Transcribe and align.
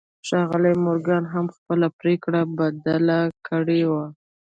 ښاغلي 0.27 0.73
مورګان 0.85 1.23
هم 1.33 1.45
خپله 1.55 1.87
پرېکړه 1.99 2.41
بدله 2.57 3.19
کړې 3.47 3.81
وه. 3.91 4.05